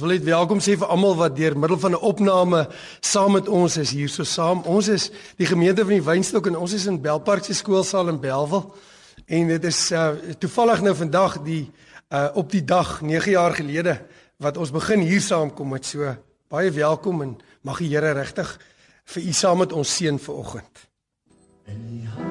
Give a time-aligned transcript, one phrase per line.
[0.00, 2.60] Ons wil net welkom sê vir almal wat deur middel van 'n opname
[3.04, 4.62] saam met ons is hier so saam.
[4.64, 8.20] Ons is die gemeente van die Wynstok en ons is in Belpark se skoolsaal in
[8.20, 8.74] Belwel.
[9.26, 11.70] En dit is uh, toevallig nou vandag die
[12.08, 14.00] uh, op die dag 9 jaar gelede
[14.38, 16.16] wat ons begin hier saamkom met so
[16.48, 18.58] baie welkom en mag die Here regtig
[19.04, 20.88] vir u saam met ons seën vanoggend.
[21.66, 22.29] In die hande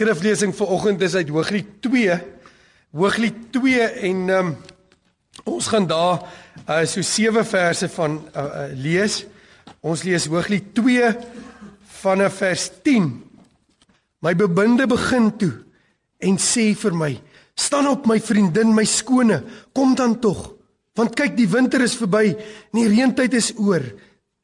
[0.00, 2.14] skriflesing vir oggend is uit Hooglied 2.
[2.96, 4.54] Hooglied 2 en um,
[5.44, 6.22] ons gaan daar
[6.64, 9.18] uh, so sewe verse van uh, uh, lees.
[9.84, 11.12] Ons lees Hooglied 2
[12.00, 13.12] vanaf vers 10.
[14.24, 15.52] My bebinde begin toe
[16.24, 17.12] en sê vir my:
[17.52, 19.42] "Staan op my vriendin, my skone,
[19.76, 20.54] kom dan tog,
[20.96, 22.38] want kyk die winter is verby,
[22.72, 23.84] die reentyd is oor.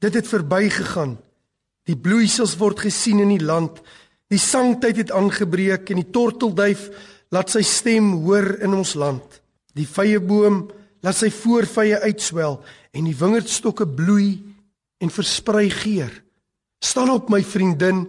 [0.04, 1.16] Dit het verbygegaan.
[1.88, 3.80] Die bloeisels word gesien in die land."
[4.32, 6.88] Die sangtyd het aangebreek en die tortelduif
[7.34, 9.24] laat sy stem hoor in ons land.
[9.76, 10.64] Die vyeboom
[11.04, 12.58] laat sy voorvye uitswel
[12.96, 14.38] en die wingerdstokke bloei
[15.02, 16.10] en versprei geur.
[16.82, 18.06] Staan op my vriendin,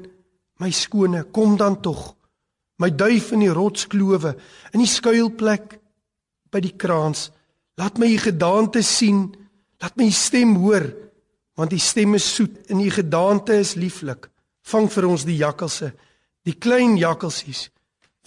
[0.62, 2.16] my skone, kom dan tog.
[2.82, 4.34] My duif in die rotsklowe,
[4.74, 5.78] in die skuilplek
[6.54, 7.28] by die kraans.
[7.78, 9.28] Laat my u gedaante sien,
[9.82, 10.86] laat my u stem hoor,
[11.58, 14.30] want die stem is soet en u gedaante is lieflik.
[14.68, 15.92] Vang vir ons die jakkalse
[16.48, 17.68] die klein jakkalsies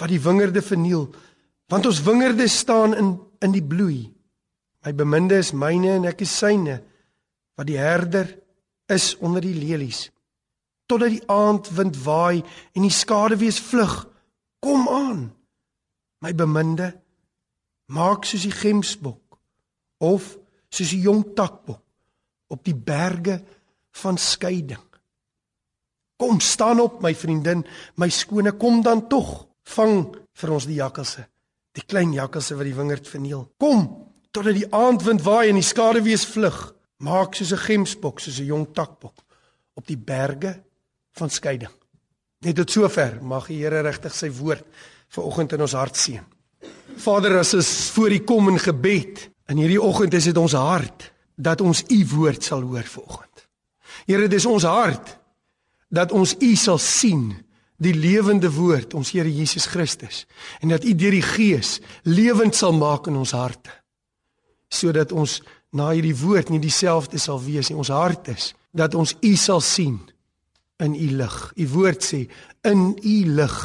[0.01, 1.09] wat die wingerde verniel
[1.73, 4.11] want ons wingerde staan in in die bloei.
[4.85, 6.79] My beminde is myne en ek is syne
[7.57, 8.29] wat die herder
[8.93, 10.09] is onder die lelies.
[10.85, 12.43] Totdat die aandwind waai
[12.77, 13.95] en die skaduwees vlug
[14.61, 15.23] kom aan.
[16.21, 16.91] My beminde
[17.97, 19.41] maak soos die gemsbok
[20.05, 20.35] of
[20.69, 21.81] soos die jong takbok
[22.53, 23.39] op die berge
[24.03, 24.90] van skeiding
[26.21, 27.65] Kom staan op my vriendin,
[27.97, 29.47] my skone, kom dan tog.
[29.73, 30.03] Vang
[30.37, 31.25] vir ons die jakkalse,
[31.77, 33.47] die klein jakkalse wat die wingerd verniel.
[33.61, 33.87] Kom
[34.31, 36.59] totdat die aandwind waai en die skaduwees vlug.
[37.01, 39.17] Maak soos 'n gemsbok, soos 'n jong takbok
[39.75, 40.63] op die berge
[41.13, 41.73] van skeiding.
[42.41, 44.65] Net tot sover mag die Here regtig sy woord
[45.09, 46.25] vir oggend in ons hart seën.
[46.97, 51.13] Vader, as ons voor U kom in gebed, in hierdie oggend is dit ons hart
[51.37, 53.49] dat ons U woord sal hoor vanoggend.
[54.07, 55.20] Here, dis ons hart
[55.91, 57.33] dat ons U sal sien,
[57.81, 60.25] die lewende woord, ons Here Jesus Christus,
[60.61, 63.73] en dat U deur die Gees lewend sal maak in ons harte.
[64.71, 65.41] Sodat ons
[65.75, 69.63] na hierdie woord nie dieselfde sal wees nie, ons hart is dat ons U sal
[69.65, 69.99] sien
[70.81, 71.39] in U lig.
[71.57, 72.25] U woord sê,
[72.69, 73.59] in U lig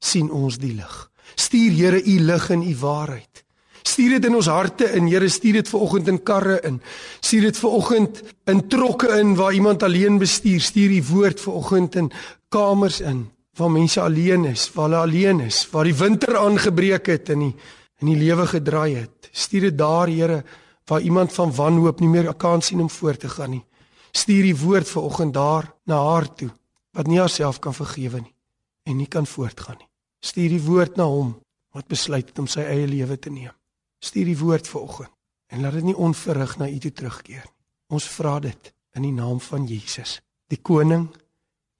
[0.00, 0.96] sien ons die lig.
[1.38, 3.44] Stuur Here u lig en u waarheid.
[3.82, 5.06] Stuur dit in ons harte in.
[5.06, 6.80] Here, stuur dit ver oggend in karre in.
[7.20, 10.60] Stuur dit ver oggend in trokke in waar iemand alleen bestuur.
[10.60, 12.12] Stuur u woord ver oggend in
[12.48, 13.26] kamers in
[13.58, 17.54] waar mense alleen is, waar hulle alleen is, waar die winter aangebreek het en die
[17.98, 19.30] in die lewe gedraai het.
[19.34, 20.44] Stuur dit daar, Here,
[20.86, 23.64] waar iemand van wanhoop nie meer 'n kans sien om voort te gaan nie.
[24.12, 26.50] Stuur die woord ver oggend daar na haar toe
[26.92, 28.34] wat nie haarself kan vergewe nie
[28.82, 29.88] en nie kan voortgaan nie.
[30.20, 31.36] Stuur die woord na hom
[31.74, 33.57] wat besluit het om sy eie lewe te neem.
[33.98, 35.14] Stuur die woord vir oggend
[35.48, 37.54] en laat dit nie onverrig na u toe terugkeer nie.
[37.96, 40.18] Ons vra dit in die naam van Jesus,
[40.52, 41.06] die koning,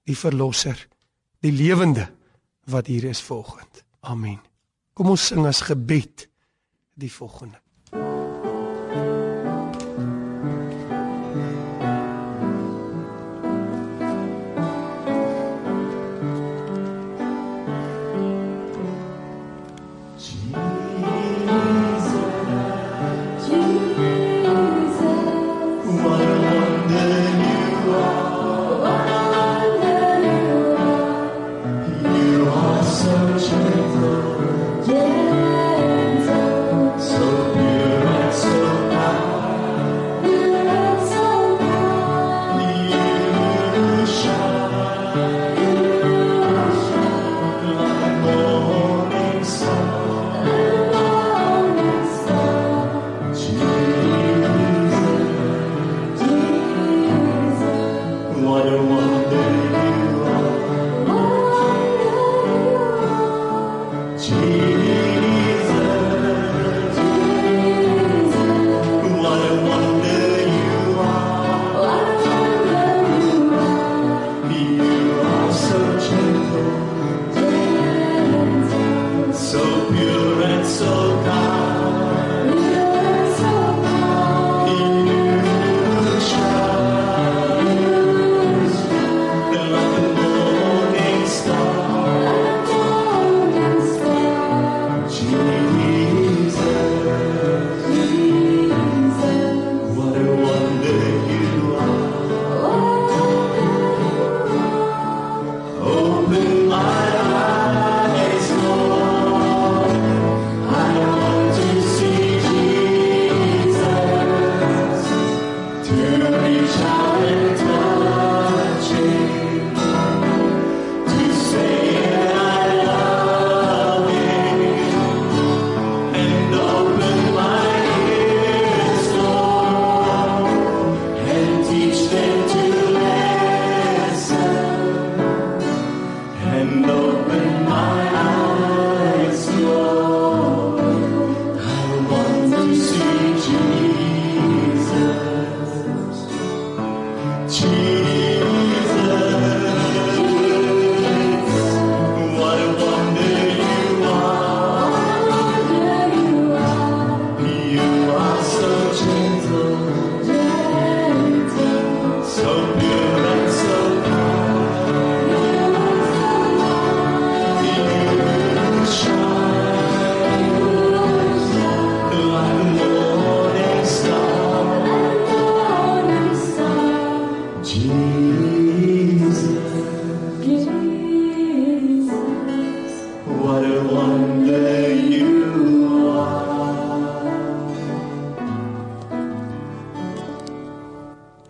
[0.09, 0.79] die verlosser,
[1.45, 2.07] die lewende
[2.73, 3.83] wat hier is volgend.
[4.01, 4.39] Amen.
[4.97, 6.25] Kom ons sing as gebed
[6.99, 7.61] die volgende.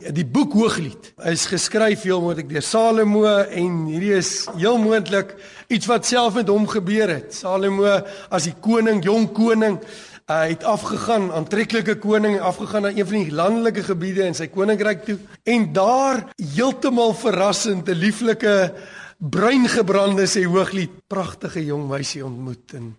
[0.10, 5.36] Die boek Hooglied is geskryf heel moontlik deur Salomo en hierdie is heel moontlik
[5.70, 7.36] iets wat self met hom gebeur het.
[7.38, 7.92] Salomo
[8.34, 13.38] as die koning, jong koning, uh, het afgegaan, aantreklike koning, afgegaan na een van die
[13.38, 16.24] landelike gebiede in sy koninkryk toe en daar
[16.56, 18.74] heeltemal verrassend 'n lieflike
[19.20, 22.96] bruin gebrande sê Hooglied, pragtige jong meisie ontmoet en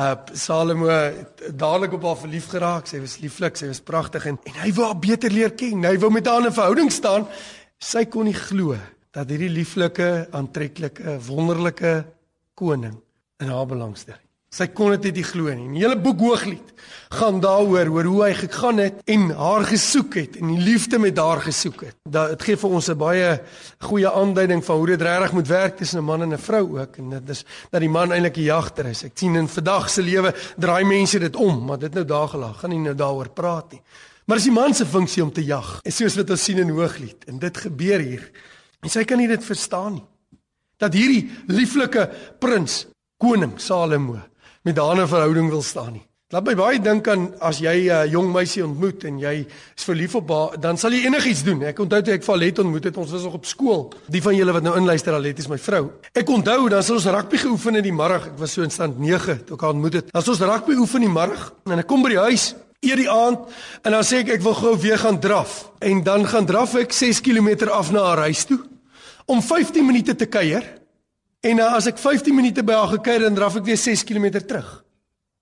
[0.00, 0.88] uh Salomo
[1.52, 2.88] dadelik op haar verlief geraak.
[2.88, 5.84] Sy was lieflik, sy was pragtig en en hy wou haar beter leer ken.
[5.84, 7.26] Hy wou met haar 'n verhouding staan.
[7.78, 8.76] Sy kon nie glo
[9.12, 12.04] dat hierdie lieflike, aantreklike, wonderlike
[12.54, 12.96] koning
[13.40, 14.29] in haar belangstel.
[14.50, 15.68] Sy kon dit nie glo nie.
[15.68, 16.72] 'n Hele boek Hooglied
[17.14, 21.18] gaan daaroor oor hoe hy gegaan het en haar gesoek het en die liefde met
[21.18, 21.96] haar gesoek het.
[22.02, 23.40] Dit gee vir ons 'n baie
[23.78, 26.98] goeie aanduiding van hoe dit regtig moet werk tussen 'n man en 'n vrou ook
[26.98, 29.04] en dit is dat die man eintlik 'n jagter is.
[29.04, 32.58] Ek sien in vandag se lewe draai mense dit om, maar dit nou daar gelag,
[32.58, 33.82] gaan nie nou daaroor praat nie.
[34.26, 35.80] Maar dis die man se funksie om te jag.
[35.84, 38.30] En soos wat ons sien in Hooglied en dit gebeur hier.
[38.82, 40.06] En sy kan nie dit verstaan nie.
[40.76, 44.18] Dat hierdie lieflike prins, koning Salomo
[44.62, 46.10] met 'n verhouding wil staan nie.
[46.30, 49.84] Laat my baie dink aan as jy 'n uh, jong meisie ontmoet en jy is
[49.84, 51.62] verlief op haar, dan sal jy enigiets doen.
[51.62, 53.92] Ek onthou toe ek Valet ontmoet het, ons was nog op skool.
[54.06, 55.90] Die van julle wat nou inluister, Valet is my vrou.
[56.14, 58.26] Ek onthou dan sal ons rugby geoefen in die middag.
[58.26, 60.12] Ek was so in stand 9 toe ek haar ontmoet het.
[60.12, 62.96] Dan sal ons rugby oefen in die middag en ek kom by die huis eer
[62.96, 63.50] die aand
[63.82, 65.72] en dan sê ek ek wil gou weer gaan draf.
[65.82, 68.60] En dan gaan draf ek 6 km af na haar huis toe
[69.26, 70.62] om 15 minute te kuier.
[71.40, 74.28] En uh, as ek 15 minute by haar gekuier dan draf ek weer 6 km
[74.44, 74.68] terug.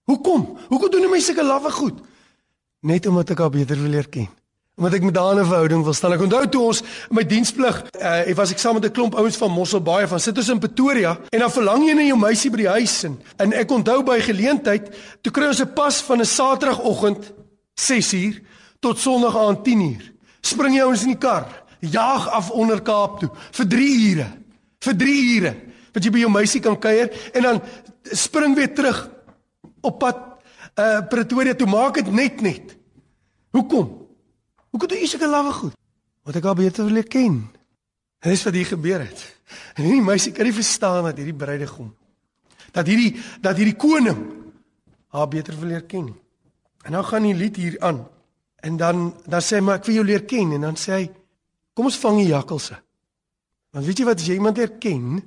[0.06, 0.44] Hoekom?
[0.70, 1.96] Hoekom doen mense sulke lawwe goed?
[2.86, 4.28] Net omdat ek haar beter wil leer ken.
[4.78, 6.14] Omdat ek met haar 'n verhouding wil staan.
[6.14, 9.36] Ek onthou toe ons my diensplig, uh, ek was ek saam met 'n klomp ouens
[9.36, 12.56] van Mosselbaai van sit ons in Pretoria en dan verlang jy na jou meisie by
[12.56, 16.24] die huis en, en ek onthou by geleentheid toe kry ons 'n pas van 'n
[16.24, 17.32] Saterdagoggend
[17.74, 18.40] 6uur
[18.80, 20.02] tot Sondag aand 10uur.
[20.42, 24.26] Spring jy ons in die kar, jaag af onder Kaap toe vir 3 ure.
[24.78, 27.60] Vir 3 ure wat jy by jou meisie kan kuier en dan
[28.12, 29.04] spring weer terug
[29.80, 30.24] op pad
[30.78, 32.74] uh Pretoria toe maak dit net net.
[33.50, 33.86] Hoekom?
[34.70, 35.78] Hoekom doen jy sulke lawwe goed?
[36.22, 37.40] Want ek al beter wil ken.
[38.18, 39.24] En dis wat hier gebeur het.
[39.74, 41.94] En hierdie meisie kan nie verstaan dat hierdie bruidegom
[42.72, 44.18] dat hierdie dat hierdie koning
[45.14, 46.10] haar beter wil leer ken.
[46.84, 48.04] En nou gaan die lied hier aan.
[48.64, 51.06] En dan dan sê hy maar ek wil jou leer ken en dan sê hy
[51.74, 52.76] kom ons vang die jakkalse.
[53.72, 55.18] Want weet jy wat as jy iemand leer ken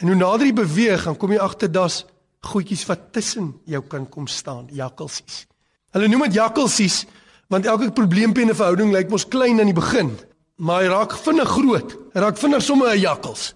[0.00, 2.04] en hoe nader jy beweeg, dan kom jy agter das
[2.40, 5.44] goedjies wat tussen jou kan kom staan, jakkalsies.
[5.92, 7.04] Hulle noem dit jakkalsies
[7.50, 10.16] want elke probleempie in 'n verhouding lyk mos klein aan die begin,
[10.56, 11.96] maar hy raak vinnig groot.
[12.14, 13.54] Hy raak vinnig sommer 'n jakkals.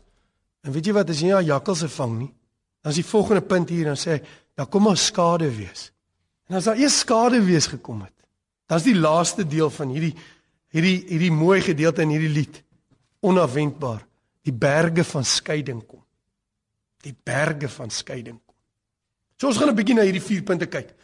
[0.65, 2.35] En weet jy wat as jy nie 'n jakkalse vang nie,
[2.83, 4.21] dan is die volgende punt hier dan sê hy,
[4.57, 5.93] dan kom maar skade wees.
[6.49, 8.13] En as daar eers skade wees gekom het,
[8.67, 10.15] dan is die laaste deel van hierdie
[10.69, 12.63] hierdie hierdie mooi gedeelte in hierdie lied
[13.21, 14.07] onafwendbaar.
[14.43, 16.04] Die berge van skeiding kom.
[17.05, 18.41] Die berge van skeiding
[19.37, 20.95] So ons gaan 'n bietjie na hierdie vier punte kyk.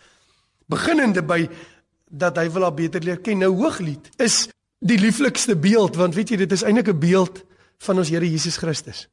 [0.71, 1.49] Beginnende by
[2.11, 3.39] dat hy wil haar beter leer ken.
[3.39, 7.45] Nou Hooglied is die lieflikste beeld want weet jy dit is eintlik 'n beeld
[7.79, 9.09] van ons Here Jesus Christus.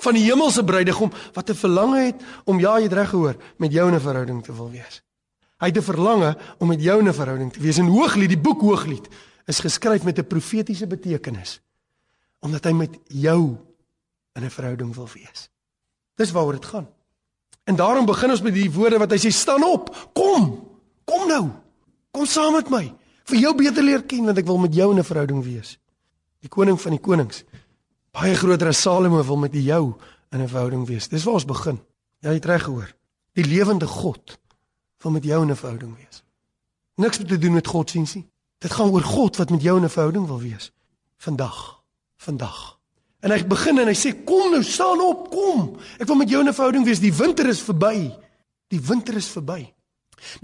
[0.00, 3.72] Van die hemelse bruidegom wat 'n verlange het om ja, jy het reg gehoor, met
[3.72, 5.02] jou 'n verhouding te wil wees.
[5.58, 7.78] Hy het 'n verlange om met jou 'n verhouding te wees.
[7.78, 9.08] En Hooglied, die boek Hooglied,
[9.46, 11.60] is geskryf met 'n profetiese betekenis
[12.42, 13.56] omdat hy met jou
[14.34, 15.50] in 'n verhouding wil wees.
[16.20, 16.88] Dis waaroor dit gaan.
[17.64, 19.88] En daarom begin ons met die woorde wat hy sê staan op.
[20.12, 20.50] Kom.
[21.08, 21.44] Kom nou.
[22.12, 22.82] Kom saam met my.
[23.30, 25.78] Vir jou beter leer ken want ek wil met jou in 'n verhouding wees.
[26.40, 27.44] Die koning van die konings.
[28.12, 29.94] Baie groter as Salomo wil met jou
[30.30, 31.08] in 'n verhouding wees.
[31.08, 31.80] Dis waar ons begin.
[32.20, 32.94] Jy het reg gehoor.
[33.32, 34.38] Die lewende God
[35.02, 36.22] wil met jou in 'n verhouding wees.
[36.96, 38.28] Niks te doen met godsdienst nie.
[38.58, 40.72] Dit gaan oor God wat met jou in 'n verhouding wil wees.
[41.16, 41.82] Vandag.
[42.16, 42.79] Vandag.
[43.20, 45.76] En hy begin en hy sê kom nou staan op, kom.
[46.00, 47.00] Ek wil met jou 'n verhouding wees.
[47.00, 48.10] Die winter is verby.
[48.68, 49.72] Die winter is verby.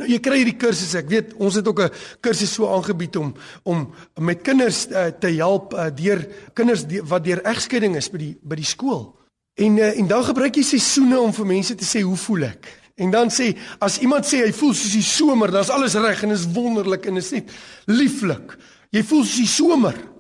[0.00, 0.95] Nou jy kry hierdie kursus.
[0.95, 1.90] Ek weet ons het ook 'n
[2.21, 7.25] kursus so aangebied om om met kinders uh, te help uh, deur kinders die, wat
[7.25, 9.16] deur egskeiding is by die by die skool.
[9.54, 12.68] En uh, en dan gebruik jy seisoene om vir mense te sê hoe voel ek?
[12.97, 16.23] En dan sê as iemand sê hy voel soos die somer, dan is alles reg
[16.23, 17.50] en is wonderlik en is net
[17.87, 18.56] lieflik.
[18.90, 20.15] Jy voel soos die somer.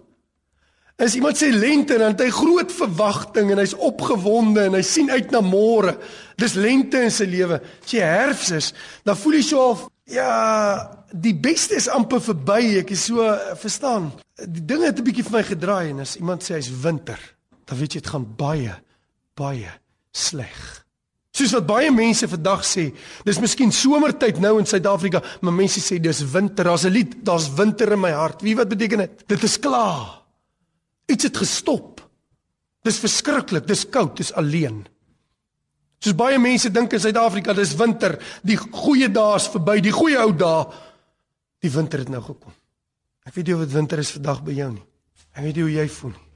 [0.96, 5.10] As iemand sê lente dan het hy groot verwagting en hy's opgewonde en hy sien
[5.12, 5.92] uit na môre.
[6.40, 7.58] Dis lente in sy lewe.
[7.84, 8.70] As jy herfs is,
[9.04, 10.30] dan voel jy so of ja,
[11.12, 12.78] die beste is amper verby.
[12.80, 13.28] Ek is so
[13.60, 14.08] verstaan.
[14.40, 17.20] Die dinge het 'n bietjie vir my gedraai en as iemand sê hy's winter,
[17.66, 18.80] dan weet jy dit gaan baie
[19.36, 19.68] baie
[20.12, 20.84] sleg.
[21.30, 26.00] Soos wat baie mense vandag sê, dis miskien somertyd nou in Suid-Afrika, maar mense sê
[26.00, 26.64] dis winter.
[26.64, 28.40] Daar's 'n lied, daar's winter in my hart.
[28.40, 29.28] Wie wat beteken dit?
[29.28, 30.25] Dit is klaar.
[31.06, 32.02] Iets het gestop.
[32.86, 34.84] Dis verskriklik, dis koud, dis alleen.
[36.02, 40.20] Soos baie mense dink in Suid-Afrika, dis winter, die goeie dae is verby, die goeie
[40.22, 40.66] ou dae.
[41.64, 42.52] Die winter het nou gekom.
[43.26, 44.84] Ek weet nie of dit winter is vandag by jou nie.
[45.34, 46.26] Ek weet nie hoe jy voel nie.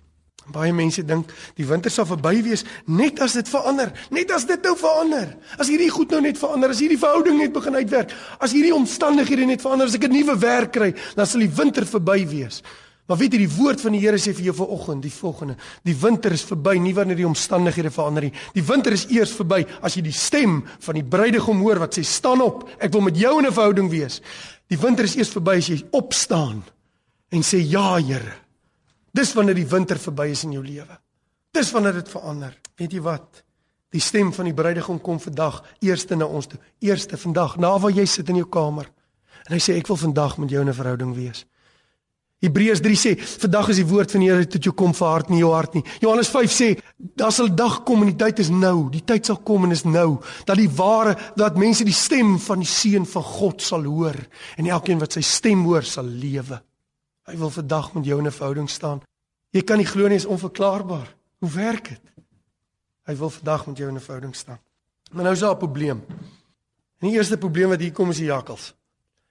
[0.51, 4.65] Baie mense dink die winter sal verby wees net as dit verander, net as dit
[4.67, 5.35] nou verander.
[5.61, 9.47] As hierdie goed nou net verander, as hierdie verhouding net begin uitwerk, as hierdie omstandighede
[9.47, 12.63] net verander, as ek 'n nuwe werk kry, dan sal die winter verby wees.
[13.11, 15.97] Maar weet jy die woord van die Here sê vir jou vanoggend die volgende: Die
[15.99, 18.35] winter is verby nie wanneer die omstandighede verander nie.
[18.55, 22.05] Die winter is eers verby as jy die stem van die bruidegom hoor wat sê
[22.07, 24.21] staan op, ek wil met jou in 'n verhouding wees.
[24.71, 26.63] Die winter is eers verby as jy opstaan
[27.33, 28.35] en sê ja, Here.
[29.13, 30.99] Dis wanneer die winter verby is in jou lewe.
[31.53, 32.55] Dis wanneer dit verander.
[32.77, 33.43] Weet jy wat?
[33.91, 36.61] Die stem van die bruidegom kom vandag eerste na ons toe.
[36.79, 38.87] Eerste vandag, na waar jy sit in jou kamer.
[39.49, 41.45] En hy sê ek wil vandag met jou 'n verhouding wees.
[42.41, 45.29] Hebreërs 3 sê, "Vandag is die woord van die Here tot jou kom vir hart
[45.29, 48.39] nie jou hart nie." Johannes 5 sê, "Daar sal 'n dag kom en die tyd
[48.39, 48.91] is nou.
[48.91, 52.59] Die tyd sal kom en is nou dat die ware dat mense die stem van
[52.59, 54.17] die seun van God sal hoor
[54.57, 56.63] en elkeen wat sy stem hoor sal lewe."
[57.27, 59.01] Hy wil vandag met jou in 'n verhouding staan.
[59.51, 61.15] Jy kan nie glo nie, is onverklaarbaar.
[61.39, 62.01] Hoe werk dit?
[63.07, 64.59] Hy wil vandag met jou in 'n verhouding staan.
[65.13, 66.05] Maar nou is daar 'n probleem.
[67.01, 68.75] En die eerste probleem wat hier kom is die jakkals.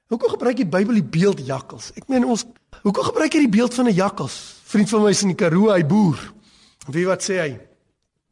[0.10, 1.92] Hoekom gebruik die Bybel die beeld jakkals?
[1.94, 2.48] Ek meen ons
[2.82, 4.58] hoekom gebruik jy die beeld van 'n jakkals?
[4.66, 6.18] Vriend van my is in die Karoo, hy boer.
[6.90, 7.60] Wie wat sê hy?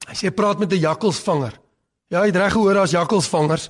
[0.07, 1.53] Hy sê praat met 'n jakkalsvanger.
[2.09, 3.69] Ja, hy het reg gehoor as jakkalsvangers.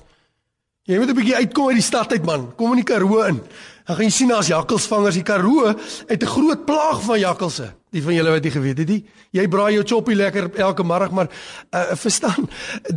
[0.84, 2.54] Jy moet 'n bietjie uitkom uit die stad uit man.
[2.56, 3.42] Kom in die Karoo in.
[3.84, 5.14] Dan gaan jy sien daar's jakkalsvangers.
[5.14, 5.74] Die Karoo
[6.06, 7.74] het 'n groot plaag van jakkalse.
[7.90, 9.00] Die van julle wat jy geweet het, die
[9.32, 12.48] jy braai jou choppie lekker elke middag, maar uh, verstaan,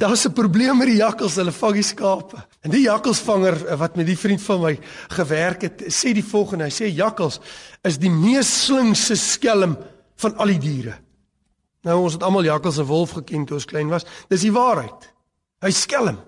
[0.04, 2.44] daar's 'n probleem met die jakkals, hulle vang die skape.
[2.62, 4.80] En die jakkalsvanger uh, wat met die vriend van my
[5.16, 7.40] gewerk het, sê die volgende, hy sê jakkals
[7.88, 9.78] is die mees slinkse skelm
[10.16, 10.98] van al die diere.
[11.88, 14.06] Nou ons het almal jakkals en wolf geken toe ons klein was.
[14.30, 15.08] Dis die waarheid.
[15.62, 16.20] Hy skelm.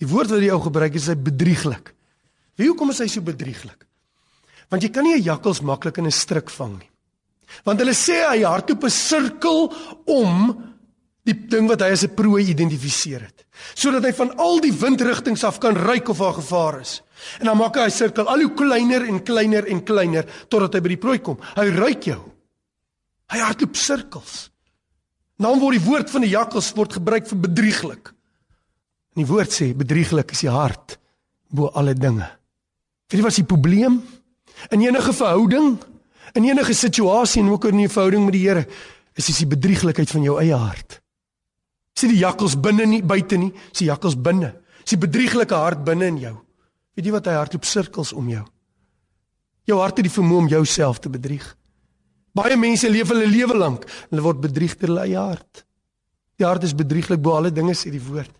[0.00, 1.92] Die woord wat die ou gebruik is hy bedrieglik.
[2.56, 3.84] Wie hoekom is hy so bedrieglik?
[4.70, 6.90] Want jy kan nie 'n jakkals maklik in 'n struik vang nie.
[7.62, 9.72] Want hulle sê hy hardloop 'n sirkel
[10.06, 10.54] om
[11.24, 15.44] die ding wat hy as 'n prooi identifiseer het, sodat hy van al die windrigtings
[15.44, 17.02] af kan ruik of daar gevaar is.
[17.40, 20.80] En dan maak hy 'n sirkel al hoe kleiner en kleiner en kleiner totdat hy
[20.80, 21.38] by die prooi kom.
[21.56, 22.20] Hy ruik jou.
[23.30, 24.50] Hy hardloop sirkels.
[25.38, 28.12] Dan word die woord van die jakkals word gebruik vir bedrieglik.
[29.16, 30.98] En die woord sê bedrieglik is die hart
[31.50, 32.28] bo alle dinge.
[33.08, 34.02] Weet jy wat die probleem
[34.70, 35.78] in enige verhouding
[36.34, 38.66] In enige situasie en ook in 'n verhouding met die Here,
[39.14, 41.00] is dit die bedrieglikheid van jou eie hart.
[41.94, 44.54] Sien die jakkals binne nie buite nie, sien jakkals binne.
[44.84, 46.34] Sien bedrieglike hart binne in jou.
[46.94, 48.44] Weet jy wat hy hardloop sirkels om jou?
[49.64, 51.56] Jou hart het die vermoë om jouself te bedrieg.
[52.34, 55.64] Baie mense leef hulle lewe lank, hulle word bedrieg deur hulle eie hart.
[56.36, 58.30] Die hart is bedrieglik bo alle dinge sê die woord.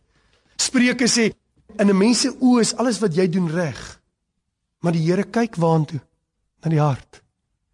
[0.59, 1.31] Spreuke sê
[1.79, 4.01] in 'n mens se oë is alles wat jy doen reg.
[4.83, 6.01] Maar die Here kyk waantoe?
[6.63, 7.24] Na die hart.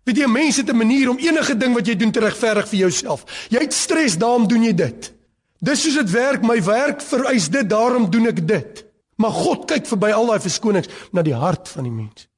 [0.09, 2.79] Weet jy, mense het 'n manier om enige ding wat jy doen te regverdig vir
[2.79, 3.25] jouself.
[3.49, 5.13] Jy het stres, daarom doen jy dit.
[5.61, 8.85] Dis soos dit werk, my werk vereis dit, daarom doen ek dit.
[9.17, 12.29] Maar God kyk verby al daai verskonings na die hart van die mens.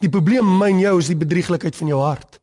[0.00, 2.38] Die probleem my en jou is die bedrieglikheid van jou hart.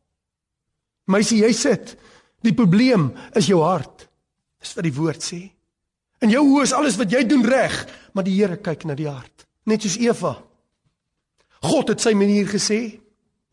[1.08, 1.96] Meisie, jy sit.
[2.44, 4.04] Die probleem is jou hart.
[4.60, 5.40] Dis wat die woord sê.
[6.20, 7.74] In jou oë is alles wat jy doen reg,
[8.12, 9.46] maar die Here kyk na die hart.
[9.66, 10.36] Net soos Eva.
[11.62, 12.98] God het sy manier gesê.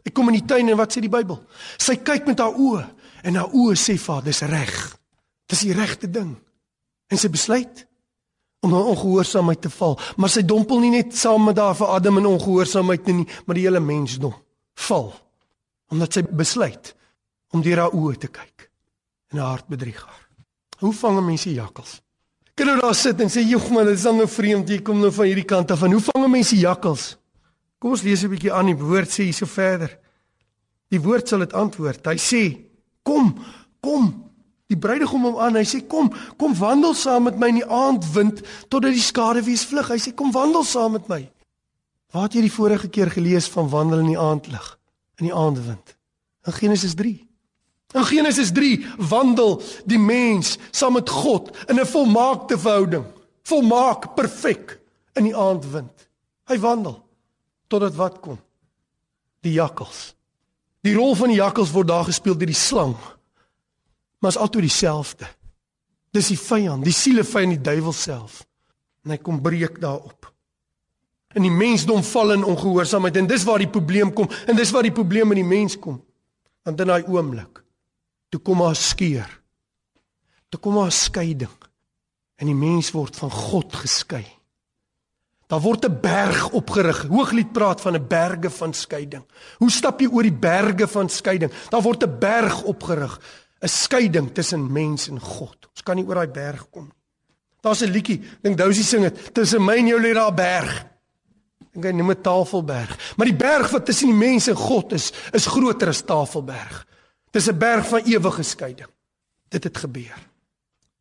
[0.06, 1.40] Ek kom in die tuin en wat sê die Bybel?
[1.82, 2.84] Sy kyk met haar oë
[3.26, 4.76] en haar oë sê vir haar dis reg.
[5.50, 6.36] Dis die regte ding.
[7.10, 7.86] En sy besluit
[8.66, 12.18] om in ongehoorsaamheid te val, maar sy dompel nie net saam met haar vir Adam
[12.22, 14.34] in ongehoorsaamheid nie, maar die hele mensdom
[14.88, 15.14] val
[15.94, 16.96] omdat sy besluit
[17.54, 18.66] om deur haar oë te kyk
[19.32, 20.24] en haar hart bedrieg haar.
[20.82, 22.00] Hoe vang mense jakkals?
[22.58, 25.12] Kan jy daar sit en sê, "Jogg man, dit is nou vreemd jy kom nou
[25.12, 25.80] van hierdie kant af.
[25.80, 27.18] Hoe vang mense jakkals?"
[27.86, 29.92] Kom ons lees 'n bietjie aan die woord sê hierso verder.
[30.90, 32.02] Die woord sal dit antwoord.
[32.06, 32.66] Hy sê:
[33.04, 33.38] "Kom,
[33.80, 34.32] kom."
[34.68, 35.56] Die bruidegom hom aan.
[35.56, 39.88] Hy sê: "Kom, kom wandel saam met my in die aandwind totdat die skaduwees vlug."
[39.88, 41.32] Hy sê: "Kom wandel saam met my."
[42.12, 44.80] Waar het jy die vorige keer gelees van wandel in die aandlig,
[45.20, 45.96] in die aandwind?
[46.48, 47.28] In Genesis 3.
[47.94, 53.06] In Genesis 3 wandel die mens saam met God in 'n volmaakte verhouding,
[53.44, 54.82] volmaak, perfek
[55.14, 56.10] in die aandwind.
[56.48, 57.05] Hy wandel
[57.68, 58.38] totdat wat kom?
[59.46, 60.14] Die jakkals.
[60.86, 62.94] Die rol van die jakkals word daar gespeel deur die slang.
[64.22, 65.28] Maar is altyd dieselfde.
[66.16, 68.44] Dis die vyand, die siele vyand, die duiwel self.
[69.06, 70.30] En hy kom breek daarop.
[71.36, 74.88] En die mensdom val in ongehoorsaamheid en dis waar die probleem kom en dis waar
[74.88, 76.00] die probleem in die mens kom.
[76.64, 77.62] Want in daai oomblik
[78.32, 79.30] toe kom daar skeur.
[80.52, 81.52] Toe kom daar skeiding.
[82.36, 84.26] En die mens word van God geskei.
[85.48, 87.06] Daar word 'n berg opgerig.
[87.08, 89.24] Hooglied praat van 'n berge van skeiding.
[89.58, 91.52] Hoe stap jy oor die berge van skeiding?
[91.70, 93.20] Daar word 'n berg opgerig,
[93.62, 95.68] 'n skeiding tussen mens en God.
[95.70, 96.98] Ons kan nie oor daai berg kom nie.
[97.62, 100.86] Daar's 'n liedjie, dink Dousie sing dit, tussen my en jou lê daar 'n berg.
[101.72, 103.14] Dink hy noem dit Tafelberg.
[103.18, 106.88] Maar die berg wat tussen die mens en God is, is groter as Tafelberg.
[107.32, 108.90] Dis 'n berg van ewige skeiding.
[109.50, 110.18] Dit het gebeur.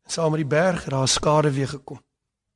[0.03, 2.01] En saam met die berg het daar skade weer gekom.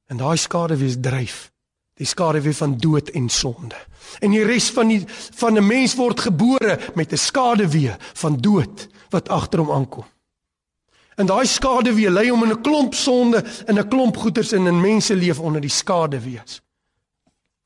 [0.06, 1.52] En daai skade weer dryf
[2.00, 3.76] die skaduwee van dood en sonde.
[4.24, 5.02] En die res van die
[5.42, 10.06] van 'n mens word gebore met 'n skaduwee van dood wat agter hom aankom.
[11.16, 14.82] En daai skaduwee lei hom in 'n klomp sonde en 'n klomp goeters in 'n
[14.82, 16.62] mens se lewe onder die skaduwees.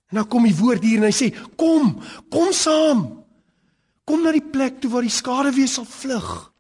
[0.10, 3.24] En nou kom die woord hier en hy sê: "Kom, kom saam.
[4.04, 6.52] Kom na die plek toe waar die skaduwees sal vlug.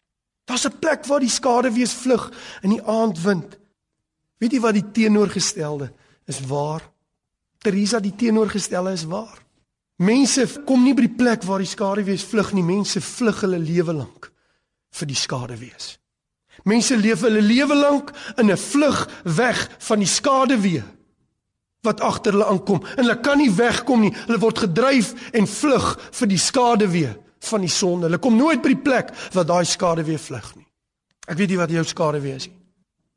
[0.45, 2.31] Daar's 'n plek waar die skaduwees vlug
[2.61, 3.57] in die aandwind.
[4.37, 5.93] Weet jy wat die teenoorgestelde
[6.25, 6.92] is waar?
[7.63, 9.39] Teresa die teenoorgestelde is waar.
[10.03, 12.65] Mense kom nie by die plek waar die skaduwees vlug nie.
[12.65, 14.31] Mense vlug hulle lewe lank
[14.93, 15.97] vir die skaduwees.
[16.69, 20.83] Mense leef hulle lewe lank in 'n vlug weg van die skaduwee
[21.83, 24.15] wat agter hulle aankom en hulle kan nie wegkom nie.
[24.27, 28.05] Hulle word gedryf en vlug vir die skaduwee van die sonde.
[28.05, 30.67] Hulle kom nooit by die plek waar daai skaduwee vlug nie.
[31.27, 32.62] Ek weet nie wat jou skaduwee is nie.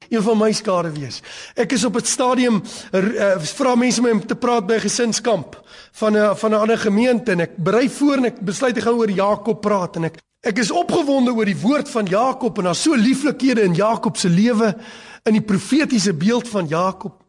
[0.08, 1.22] Een van my skade wees.
[1.54, 5.62] Ek is op 'n stadium uh, vra mense my om te praat by 'n gesinskamp
[5.92, 8.98] van 'n van 'n ander gemeente en ek berei voor en ek besluit ek gaan
[8.98, 12.82] oor Jakob praat en ek ek is opgewonde oor die woord van Jakob en daar's
[12.82, 14.76] so lieflikhede in Jakob se lewe
[15.24, 17.24] in die profetiese beeld van Jakob.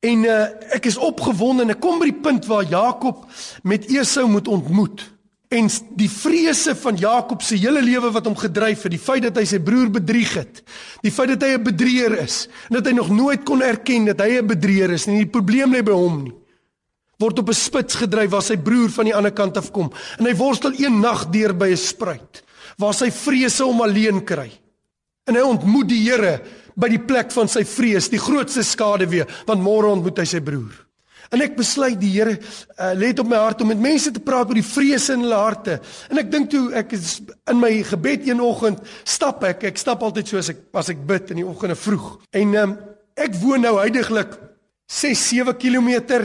[0.00, 3.26] En uh, ek is opgewonde en ek kom by die punt waar Jakob
[3.62, 5.13] met Esau moet ontmoet
[5.48, 9.36] en die vrese van Jakob se hele lewe wat hom gedryf het, die feit dat
[9.36, 10.62] hy sy broer bedrieg het,
[11.04, 14.20] die feit dat hy 'n bedrieger is en dat hy nog nooit kon erken dat
[14.20, 16.34] hy 'n bedrieger is nie, die probleem lê by hom nie.
[17.18, 20.26] Word op 'n spits gedryf waar sy broer van die ander kant af kom en
[20.26, 22.42] hy worstel een nag deur by 'n spruit
[22.78, 24.50] waar sy vrese hom alleen kry.
[25.26, 26.40] En hy ontmoet die Here
[26.76, 30.40] by die plek van sy vrees, die grootste skade weer, want môre ontmoet hy sy
[30.40, 30.83] broer.
[31.32, 34.22] En ek besluit die Here uh, lê dit op my hart om met mense te
[34.22, 35.78] praat oor die vrese in hulle harte.
[36.10, 40.04] En ek dink toe ek is in my gebed een oggend stap ek, ek stap
[40.04, 42.18] altyd so as ek as ek bid in die oggende vroeg.
[42.36, 42.76] En um,
[43.16, 44.36] ek woon nou heidaglik
[44.90, 46.20] 6 7 km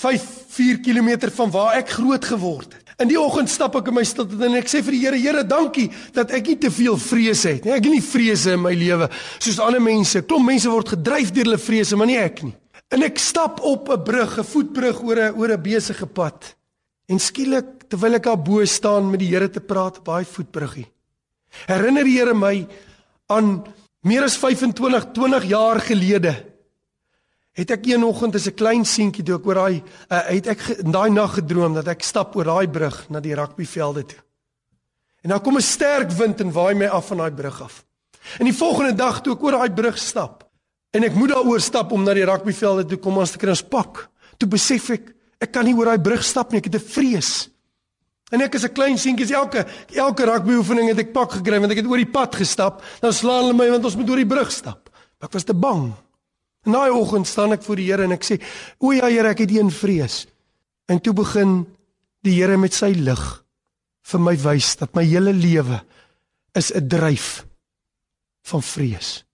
[0.00, 2.90] 5 4 km van waar ek groot geword het.
[3.00, 5.44] In die oggend stap ek in my stilte en ek sê vir die Here, Here,
[5.48, 7.72] dankie dat ek nie te veel vrese het nie.
[7.72, 10.20] Ek het nie vrese in my lewe soos ander mense.
[10.28, 12.52] Klop mense word gedryf deur hulle vrese, maar nie ek nie.
[12.90, 16.56] En ek stap op 'n brug, 'n voetbrug oor 'n oor 'n besige pad.
[17.06, 20.86] En skielik, terwyl ek daar bo staan met die Here te praat op daai voetbruggie,
[21.66, 22.66] herinner die Here my
[23.26, 23.64] aan
[24.02, 26.34] meer as 25, 20 jaar gelede.
[27.52, 30.60] Het ek een oggend as 'n klein seentjie toe ek oor daai uh, het ek
[30.82, 34.18] in daai nag gedroom dat ek stap oor daai brug na die rugbyvelde toe.
[35.22, 37.84] En dan kom 'n sterk wind en waai my af van daai brug af.
[38.38, 40.49] En die volgende dag toe ek oor daai brug stap,
[40.90, 44.08] En ek moet daaroor stap om na die rugbyvelde toe kom as ek ons pak.
[44.38, 47.48] Toe besef ek ek kan nie oor daai brug stap nie, ek het 'n vrees.
[48.30, 51.78] En ek is 'n klein seentjie, elke elke rugbyoefening het ek pak gekry want ek
[51.78, 52.82] het oor die pad gestap.
[53.00, 54.90] Dan slaan hulle my want ons moet oor die brug stap.
[55.18, 55.92] Maar ek was te bang.
[56.66, 58.40] En daai oggend staan ek voor die Here en ek sê:
[58.78, 60.26] "O ja Here, ek het een vrees."
[60.88, 61.66] En toe begin
[62.22, 63.44] die Here met sy lig
[64.02, 65.80] vir my wys dat my hele lewe
[66.54, 67.46] is 'n dryf
[68.42, 69.24] van vrees.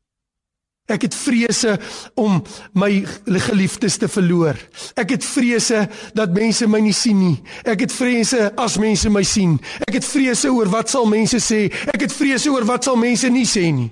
[0.87, 1.79] Ek het vrese
[2.14, 2.38] om
[2.79, 2.90] my
[3.27, 4.59] geliefdes te verloor.
[4.94, 7.37] Ek het vrese dat mense my nie sien nie.
[7.66, 9.57] Ek het vrese as mense my sien.
[9.83, 11.66] Ek het vrese oor wat sal mense sê.
[11.90, 13.90] Ek het vrese oor wat sal mense nie sê nie.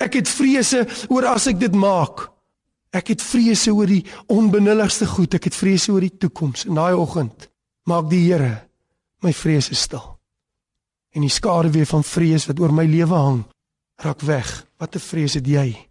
[0.00, 2.30] Ek het vrese oor as ek dit maak.
[2.96, 5.36] Ek het vrese oor die onbenulligste goed.
[5.36, 6.64] Ek het vrese oor die toekoms.
[6.64, 7.50] En daai oggend
[7.86, 8.66] maak die Here
[9.22, 10.16] my vrese stil.
[11.12, 13.44] En die skare weer van vrees wat oor my lewe hang,
[14.04, 14.66] raak weg.
[14.80, 15.85] Wat 'n vrees het jy?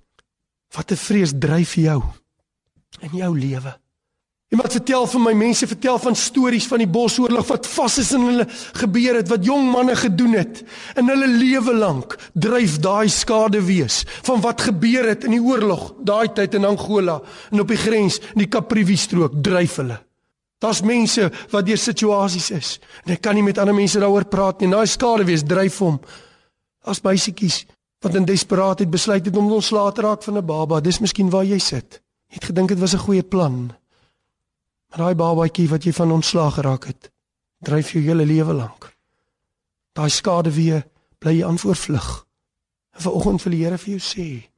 [0.75, 2.03] Wat 'n vrees dryf jou
[3.01, 3.79] in jou lewe.
[4.53, 8.21] Iemand vertel van my mense vertel van stories van die bosoorlog wat vas is in
[8.27, 8.45] hulle
[8.77, 10.61] gebeur het wat jong manne gedoen het.
[10.95, 15.95] In hulle lewe lank dryf daai skade wees van wat gebeur het in die oorlog
[16.05, 17.17] daai tyd in Angola
[17.51, 19.97] en op die grens in die Caprivi strook dryf hulle.
[20.61, 22.69] Daar's mense wat deur situasies is
[23.03, 24.69] en ek kan nie met ander mense daaroor praat nie.
[24.69, 25.97] Daai skade wees dryf hom.
[26.85, 27.65] As meisietjies
[28.05, 30.79] wat in desperaatheid besluit het om ontslae te raak van 'n baba.
[30.79, 32.01] Dis miskien waar jy sit.
[32.29, 33.73] Jy het gedink dit was 'n goeie plan.
[34.89, 37.11] Maar daai babatjie wat jy van ontslae geraak het,
[37.59, 38.97] dryf jou hele lewe lank.
[39.93, 40.87] Daai skade weer
[41.17, 42.25] bly jy aan voorvlug.
[42.91, 44.49] En vanoggend wil die Here vir jou sê,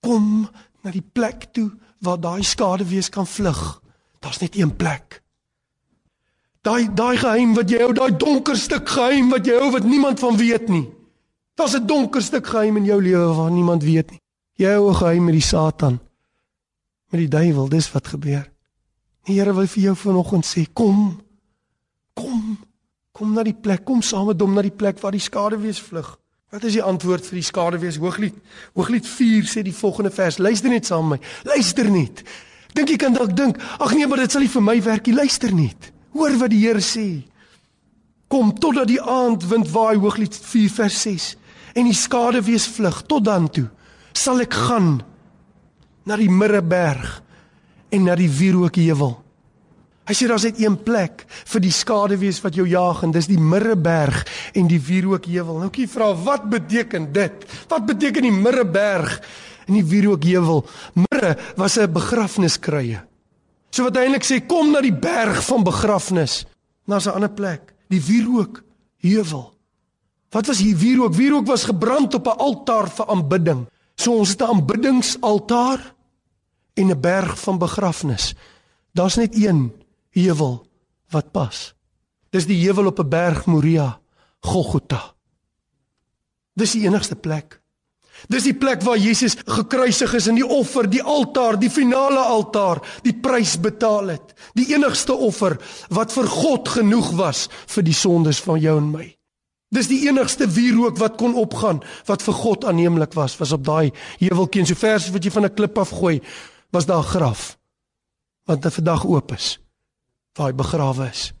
[0.00, 0.48] kom
[0.82, 3.82] na die plek toe waar daai skade wees kan vlug.
[4.20, 5.22] Daar's net een plek.
[6.62, 10.18] Daai daai geheim wat jy hou, daai donker stuk geheim wat jy hou wat niemand
[10.18, 10.95] van weet nie.
[11.56, 14.20] Daar's 'n donker stuk geheim in jou lewe waarvan niemand weet nie.
[14.52, 16.00] Jy hou 'n geheim met die Satan.
[17.08, 18.52] Met die duiwel, dis wat gebeur.
[19.24, 21.20] Die Here wil vir jou vanoggend sê, kom.
[22.12, 22.58] Kom.
[23.12, 26.18] Kom na die plek, kom saam met hom na die plek waar die skaduwees vlug.
[26.50, 27.96] Wat is die antwoord vir die skaduwees?
[27.96, 28.34] Hooglied.
[28.74, 30.38] Hooglied 4 sê die volgende vers.
[30.38, 31.26] Luister net saam met my.
[31.44, 32.22] Luister net.
[32.72, 35.14] Dink jy kan dalk dink, ag nee, maar dit sal nie vir my werk nie.
[35.14, 35.92] Luister net.
[36.12, 37.24] Hoor wat die Here sê.
[38.28, 41.36] Kom totdat die aand wind waai, Hooglied 4 vers 6
[41.76, 43.68] en die skade wees vlug tot dan toe
[44.16, 44.96] sal ek gaan
[46.06, 47.20] na die Middelberg
[47.92, 49.16] en na die Wierookheuwel
[50.06, 53.40] Hy sê daar's net een plek vir die skaduwees wat jou jag en dis die
[53.42, 54.20] Mirreberg
[54.54, 55.58] en die Wierookheuwel.
[55.64, 57.42] Nou kyk vra wat beteken dit?
[57.66, 59.16] Wat beteken die Mirreberg
[59.66, 60.62] en die Wierookheuwel?
[61.02, 63.02] Mirre was 'n begrafniskrye.
[63.70, 66.46] So wat eintlik sê kom na die berg van begrafnis.
[66.86, 69.55] Na's 'n ander plek, die Wierookheuwel.
[70.30, 71.14] Wat was hier wierook?
[71.14, 73.66] Wierook was gebrand op 'n altaar vir aanbidding.
[73.94, 75.94] So ons het 'n aanbiddingsaltaar
[76.74, 78.34] en 'n berg van begrafnis.
[78.92, 79.72] Daar's net een
[80.10, 80.66] heuwel
[81.08, 81.74] wat pas.
[82.30, 84.00] Dis die heuwel op 'n berg Moria,
[84.40, 85.14] Golgotha.
[86.52, 87.60] Dis die enigste plek.
[88.28, 92.80] Dis die plek waar Jesus gekruisig is en die offer, die altaar, die finale altaar,
[93.02, 94.34] die prys betaal het.
[94.54, 95.58] Die enigste offer
[95.88, 99.15] wat vir God genoeg was vir die sondes van jou en my.
[99.76, 103.92] Dis die enigste wierook wat kon opgaan wat vir God aanneemlik was, was op daai
[104.22, 106.20] heuweltjie so vers wat jy van 'n klip af gooi,
[106.72, 107.58] was daar 'n graf
[108.46, 109.58] wat vandag oop is
[110.36, 111.32] waar hy begrawe is.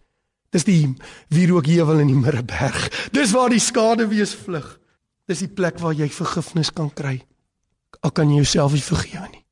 [0.50, 0.94] Dis die
[1.28, 3.10] wierookheuwel in die Middelberg.
[3.12, 4.78] Dis waar die skaduwees vlug.
[5.26, 7.26] Dis die plek waar jy vergifnis kan kry.
[8.00, 9.44] Al kan jy jouself nie vergewe nie.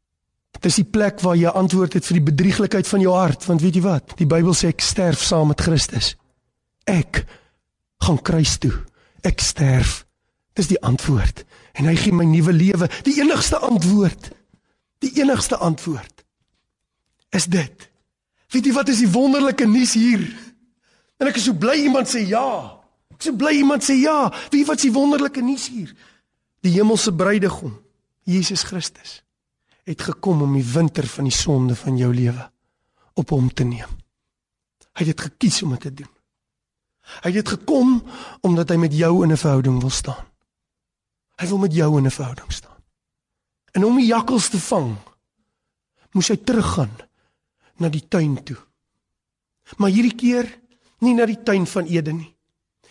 [0.61, 3.75] Dis die plek waar jy antwoord het vir die bedrieglikheid van jou hart, want weet
[3.75, 4.15] jy wat?
[4.17, 6.15] Die Bybel sê ek sterf saam met Christus.
[6.89, 7.27] Ek
[8.03, 8.75] gaan kruis toe.
[9.23, 10.05] Ek sterf.
[10.55, 11.45] Dis die antwoord.
[11.75, 12.89] En hy gee my nuwe lewe.
[13.07, 14.31] Die enigste antwoord.
[15.03, 16.15] Die enigste antwoord
[17.35, 17.91] is dit.
[18.55, 20.23] Weet jy wat is die wonderlike nuus hier?
[21.19, 22.47] En ek is so bly iemand sê ja.
[23.11, 24.29] Ek is so bly iemand sê ja.
[24.47, 25.91] Weet jy wat is die wonderlike nuus hier?
[26.65, 27.75] Die hemelse bruidegom,
[28.25, 29.19] Jesus Christus,
[29.85, 32.47] het gekom om die winter van die sonde van jou lewe
[33.21, 33.91] op hom te neem.
[34.95, 36.14] Hy het dit gekies om dit te doen.
[37.23, 38.03] Hy het gekom
[38.41, 40.25] omdat hy met jou in 'n verhouding wil staan.
[41.37, 42.83] Hy wil met jou in 'n verhouding staan.
[43.73, 44.97] En om die jakkals te vang,
[46.13, 46.93] moes hy teruggaan
[47.77, 48.57] na die tuin toe.
[49.77, 50.47] Maar hierdie keer
[50.99, 52.37] nie na die tuin van Eden nie.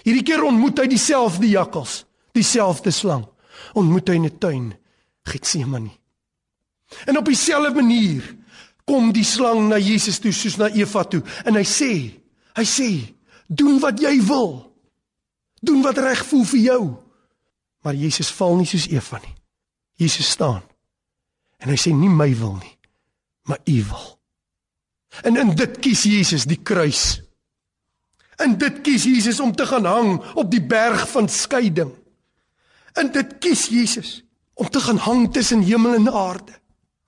[0.03, 3.25] Hierdie keer ontmoet hy dieselfde jakkals, dieselfde slang.
[3.73, 4.73] Ontmoet hy in 'n tuin
[5.23, 5.91] Getsemane.
[7.05, 8.35] En op dieselfde manier
[8.83, 12.19] kom die slang na Jesus toe soos na Eva toe en hy sê,
[12.55, 13.12] hy sê,
[13.47, 14.73] doen wat jy wil.
[15.61, 16.83] Doen wat reg voel vir jou.
[17.83, 19.35] Maar Jesus val nie soos Eva nie.
[19.99, 20.63] Jesus staan.
[21.63, 22.73] En hy sê nie my wil nie,
[23.47, 24.07] maar u wil.
[25.23, 27.21] En in dit kies Jesus die kruis.
[28.43, 31.93] In dit kies Jesus om te gaan hang op die berg van skeiding.
[32.99, 34.21] In dit kies Jesus
[34.53, 36.51] om te gaan hang tussen hemel en aarde.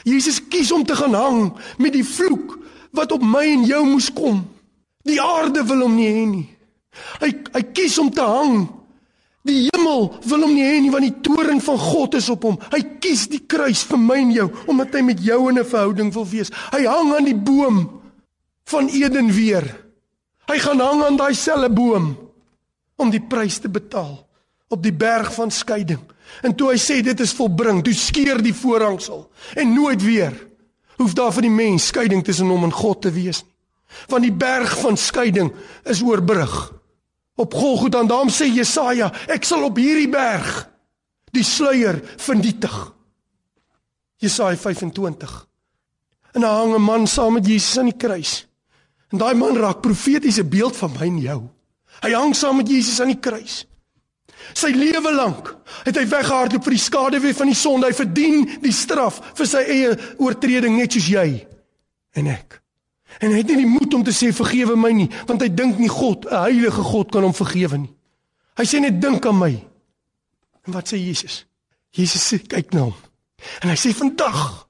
[0.03, 1.41] Jesus kies om te gaan hang
[1.77, 2.57] met die vloek
[2.95, 4.43] wat op my en jou moes kom.
[5.05, 6.47] Die aarde wil hom nie hê nie.
[7.21, 8.65] Hy hy kies om te hang.
[9.45, 12.57] Die hemel wil hom nie hê nie want die toorn van God is op hom.
[12.73, 16.11] Hy kies die kruis vir my en jou omdat hy met jou in 'n verhouding
[16.13, 16.51] wil wees.
[16.73, 18.01] Hy hang aan die boom
[18.65, 19.65] van Eden weer.
[20.49, 22.17] Hy gaan hang aan daai selfe boom
[22.97, 24.25] om die prys te betaal
[24.69, 26.01] op die berg van skeiding.
[26.41, 30.33] En toe hy sê dit is volbring, toe skeur die voorhangsel en nooit weer
[30.97, 33.54] hoef daar vir die mens skeiding tussen hom en God te wees nie.
[34.07, 36.73] Want die berg van skeiding is oorbrug.
[37.35, 40.67] Op Golgotha en daarom sê Jesaja, ek sal op hierdie berg
[41.35, 42.75] die sluier vernietig.
[44.23, 45.47] Jesaja 25.
[46.35, 48.47] En daar hang 'n man saam met Jesus aan die kruis.
[49.11, 51.41] En daai man raak profetiese beeld van my en jou.
[52.01, 53.65] Hy hang saam met Jesus aan die kruis.
[54.53, 57.87] Sy lewe lank het hy weggehardloop vir die skaduwee van die sonde.
[57.87, 61.47] Hy verdien die straf vir sy eie oortreding net soos jy
[62.15, 62.61] en ek.
[63.19, 65.79] En hy het nie die moed om te sê vergewe my nie, want hy dink
[65.79, 67.93] nie God, 'n heilige God kan hom vergewe nie.
[68.57, 69.53] Hy sê net dink aan my.
[70.67, 71.45] En wat sê Jesus?
[71.91, 72.95] Jesus sê kyk na hom.
[73.61, 74.67] En hy sê vandag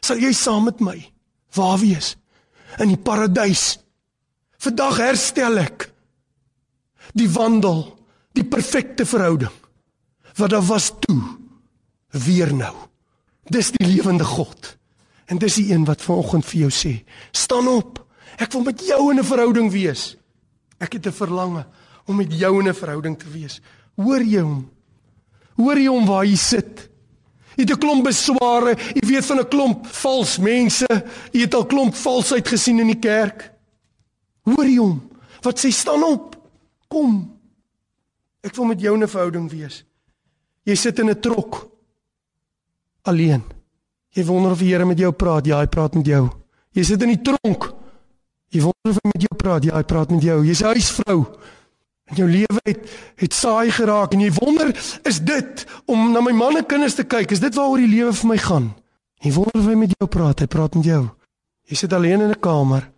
[0.00, 1.12] sal jy saam met my
[1.54, 2.16] waar wees?
[2.76, 3.78] in die paradys.
[4.60, 5.88] Vandag herstel ek
[7.16, 7.86] die wandel,
[8.36, 9.54] die perfekte verhouding
[10.38, 11.18] wat daar was toe
[12.14, 12.74] weer nou.
[13.50, 14.76] Dis die lewende God.
[15.28, 16.92] En dis die een wat vanoggend vir jou sê,
[17.36, 18.00] staan op.
[18.40, 20.16] Ek wil met jou in 'n verhouding wees.
[20.78, 21.66] Ek het 'n verlange
[22.06, 23.60] om met jou in 'n verhouding te wees.
[23.96, 24.70] Hoor jy hom?
[25.56, 26.88] Hoor jy hom waar hy sit?
[27.56, 30.86] Jy het 'n klomp besware, jy weet van 'n klomp vals mense,
[31.32, 33.52] jy het al klomp valsheid gesien in die kerk.
[34.42, 35.10] Hoor jy hom?
[35.42, 36.36] Wat sê staan op?
[36.88, 37.38] Kom.
[38.40, 39.84] Ek wil met jou 'n verhouding wees.
[40.64, 41.70] Jy sit in 'n trok
[43.02, 43.57] alleen.
[44.16, 45.46] Jy wonder of die Here met jou praat.
[45.46, 46.28] Ja, hy praat met jou.
[46.72, 47.72] Jy sit in die tronk.
[48.48, 49.64] Jy wonder of hy met jou praat.
[49.64, 50.44] Ja, hy praat met jou.
[50.44, 51.26] Jy's 'n huisvrou.
[52.08, 54.68] En jou lewe het het saai geraak en jy wonder,
[55.04, 57.30] is dit om na my manne kinders te kyk?
[57.30, 58.74] Is dit waaroor die lewe vir my gaan?
[59.20, 61.10] Jy wonder of hy met jou praat, hy praat met jou.
[61.68, 62.88] Jy sit alleen in 'n kamer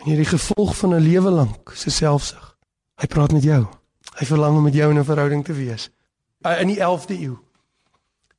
[0.00, 2.56] En hierdie gevolg van 'n lewe lank se selfsug.
[2.94, 3.66] Hy praat met jou.
[4.18, 5.90] Hy verlang om met jou in 'n verhouding te wees.
[6.40, 7.38] In die 11de eeu.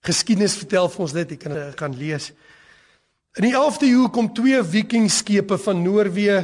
[0.01, 2.31] Geskiedenis vertel vir ons dit, ek kan kan lees.
[3.37, 6.41] In die 11de eeu kom twee vikingskepe van Noorwe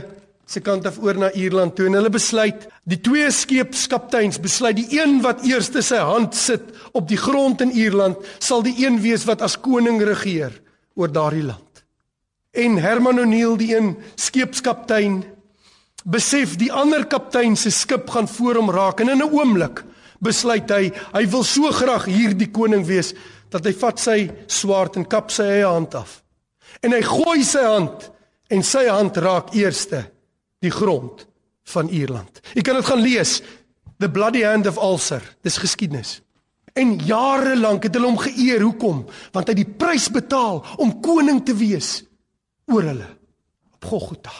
[0.48, 4.88] se kant af oor na Ierland toe en hulle besluit, die twee skeepskapteins besluit die
[4.96, 9.26] een wat eerste sy hand sit op die grond in Ierland sal die een wees
[9.28, 10.56] wat as koning regeer
[10.96, 11.84] oor daardie land.
[12.56, 15.20] En Herman O'Neill, die een skeepskaptein,
[16.08, 19.84] besef die ander kaptein se skip gaan voor hom raak en in 'n oomblik
[20.24, 23.14] besluit hy hy wil so graag hierdie koning wees
[23.54, 24.18] dat hy vat sy
[24.52, 26.22] swaard en kap sy eie hand af.
[26.84, 28.10] En hy gooi sy hand
[28.54, 30.04] en sy hand raak eerste
[30.64, 31.26] die grond
[31.74, 32.42] van Ierland.
[32.56, 33.40] Jy kan dit gaan lees.
[33.98, 35.24] The bloody hand of Ulster.
[35.44, 36.20] Dis geskiedenis.
[36.78, 38.62] En jare lank het hulle hom geëer.
[38.62, 39.06] Hoekom?
[39.34, 42.04] Want hy het die prys betaal om koning te wees
[42.70, 43.10] oor hulle.
[43.80, 44.36] Op Golgotha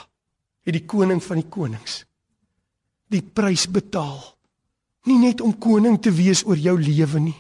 [0.68, 2.02] het die koning van die konings
[3.12, 4.20] die prys betaal.
[5.08, 7.38] Nie net om koning te wees oor jou lewe nie,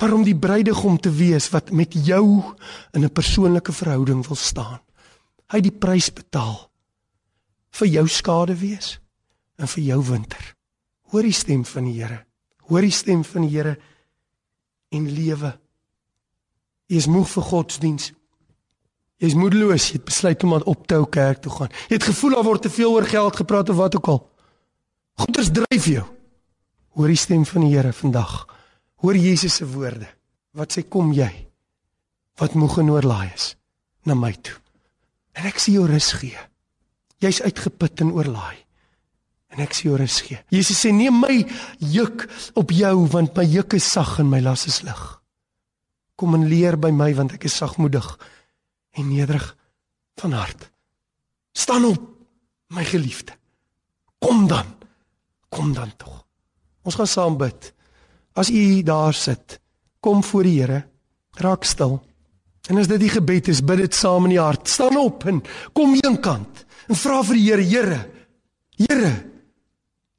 [0.00, 2.42] maar om die bruidegom te wees wat met jou
[2.92, 4.80] in 'n persoonlike verhouding wil staan.
[5.50, 6.70] Hy het die prys betaal
[7.70, 8.98] vir jou skade wees
[9.58, 10.54] en vir jou winter.
[11.10, 12.24] Hoor die stem van die Here.
[12.68, 13.78] Hoor die stem van die Here
[14.90, 15.58] en lewe.
[16.86, 18.12] Jy is moeg vir godsdiens.
[19.20, 21.74] Jy's moedeloos, jy het besluit om aan optou kerk toe gaan.
[21.88, 24.30] Jy het gevoel daar word te veel oor geld gepraat of wat ook al.
[25.20, 26.19] Goeders dryf jou.
[27.00, 28.42] Hoor die stem van die Here vandag.
[29.00, 30.04] Hoor Jesus se woorde.
[30.52, 31.30] Wat sê kom jy?
[32.36, 33.54] Wat moeg en oorlaai is
[34.04, 34.58] na my toe.
[35.32, 36.36] En ek sien jou rus gee.
[37.24, 38.58] Jy's uitgeput en oorlaai.
[39.48, 40.42] En ek sien jou rus gee.
[40.52, 41.40] Jesus sê neem my
[41.80, 42.28] juk
[42.60, 45.02] op jou want my juk is sag en my las is lig.
[46.20, 48.12] Kom en leer by my want ek is sagmoedig
[49.00, 49.54] en nederig
[50.20, 50.68] van hart.
[51.56, 52.10] Staan op,
[52.76, 53.32] my geliefde.
[54.20, 54.76] Kom dan.
[55.48, 56.26] Kom dan tog.
[56.82, 57.72] Ons gaan saam bid.
[58.38, 59.58] As u daar sit,
[60.00, 60.84] kom voor die Here,
[61.40, 61.98] raak stil.
[62.68, 64.68] En as dit die gebed is, bid dit saam in die hart.
[64.68, 68.00] Staan op en kom eenkant en vra vir die Here, Here,
[68.80, 69.12] Here,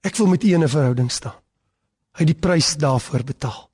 [0.06, 1.39] ek wil met U in 'n verhouding staan.
[2.17, 3.69] Hy die prys daarvoor betaal.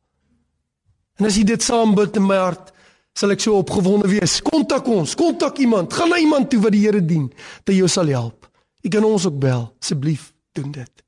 [1.18, 2.74] En as jy dit saam bid in my hart,
[3.18, 4.42] sal ek so opgewonde wees.
[4.42, 8.08] Kontak ons, kontak iemand, gaan na iemand toe wat die Here dien, dat jy sal
[8.08, 8.48] help.
[8.82, 11.04] Jy kan ons ook bel, asseblief doen dit.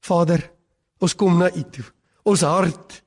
[0.00, 0.50] Vader,
[1.04, 1.84] ons kom na U toe.
[2.24, 3.00] Ons hart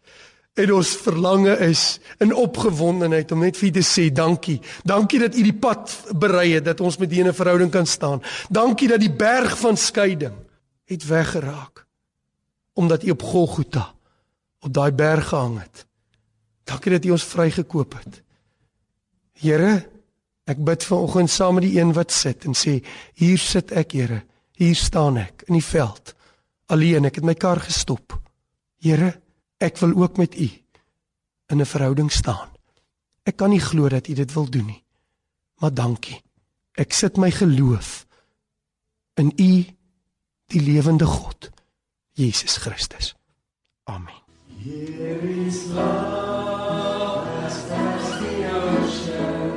[0.58, 1.84] en ons verlange is
[2.24, 4.58] in opgewondenheid om net vir U te sê dankie.
[4.88, 8.22] Dankie dat U die pad berei het dat ons met U 'n verhouding kan staan.
[8.50, 10.36] Dankie dat die berg van skeiding
[10.86, 11.86] het weggeraak
[12.74, 13.94] omdat U op Golgotha
[14.60, 15.86] op daai berg gehang het.
[16.64, 18.22] Dankie dat U ons vrygekoop het.
[19.38, 19.88] Here,
[20.46, 22.80] ek bid vanoggend saam met die een wat sit en sê,
[23.14, 24.24] hier sit ek, Here.
[24.58, 26.17] Hier staan ek in die veld.
[26.68, 28.18] Alleen, ek het my kar gestop.
[28.84, 29.14] Here,
[29.64, 30.50] ek wil ook met U
[31.48, 32.50] in 'n verhouding staan.
[33.24, 34.84] Ek kan nie glo dat U dit wil doen nie.
[35.60, 36.22] Maar dankie.
[36.76, 38.06] Ek sit my geloof
[39.16, 39.66] in U,
[40.46, 41.50] die lewende God,
[42.14, 43.16] Jesus Christus.
[43.84, 44.22] Amen.
[44.64, 49.48] Here is love as the ocean.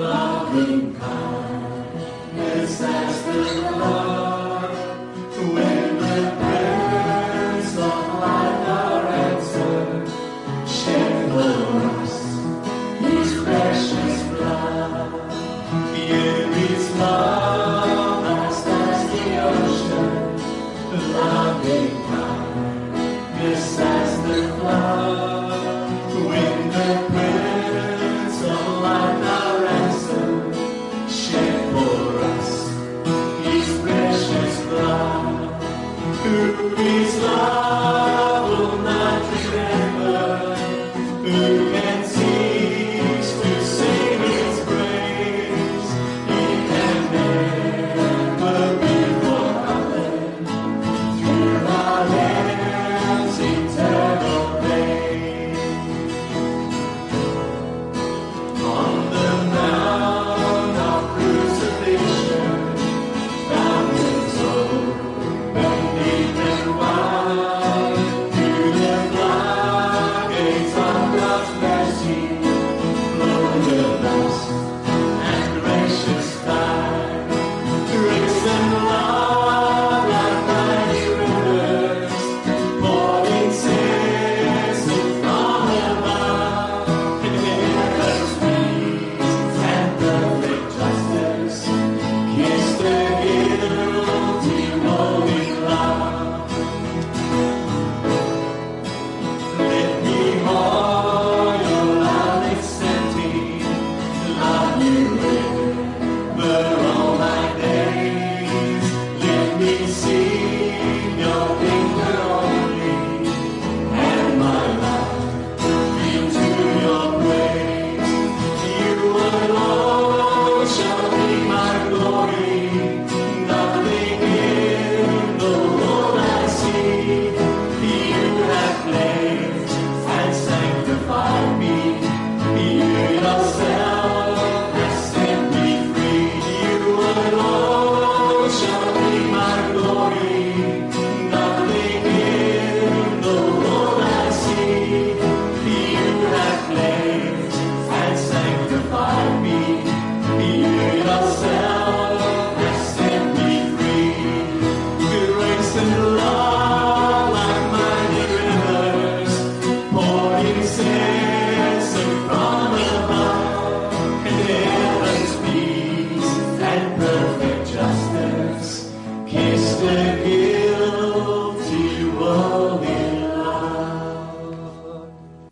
[0.00, 4.15] loving kindness as the Lord.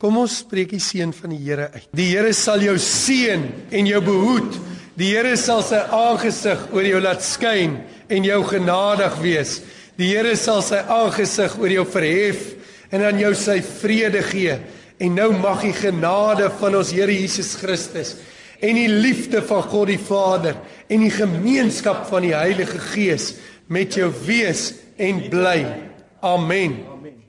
[0.04, 1.86] Kom ons spreek die seën van die Here uit.
[1.96, 4.58] Die Here sal jou seën en jou behoed.
[5.00, 7.78] Die Here sal sy aangesig oor jou laat skyn
[8.12, 9.54] en jou genadig wees.
[9.96, 12.50] Die Here sal sy aangesig oor jou verhef
[12.92, 14.58] en aan jou sy vrede gee.
[15.00, 18.18] En nou mag die genade van ons Here Jesus Christus
[18.60, 23.38] en die liefde van God die Vader en die gemeenskap van die Heilige Gees
[23.72, 25.62] met jou wees en bly.
[26.20, 26.82] Amen.
[26.92, 27.23] Amen.